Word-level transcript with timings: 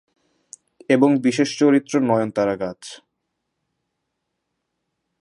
এবং 0.89 1.09
বিশেষ 1.17 1.49
চরিত্র 1.59 1.93
নয়নতারা 2.01 2.55
গাছ। 2.55 2.81